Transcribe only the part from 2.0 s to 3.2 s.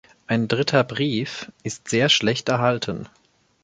schlecht erhalten.